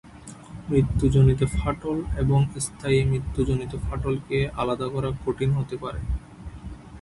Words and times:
মৃত্যুজনিত 0.69 1.41
ফাটল 1.53 1.97
এবং 2.17 2.39
স্থায়ী 2.59 2.99
মৃত্যুজনিত 3.03 3.73
ফাটলকে 3.83 4.37
আলাদা 4.61 4.87
করা 4.87 5.09
কঠিন 5.25 5.49
হতে 5.51 5.75
পারে। 5.77 5.99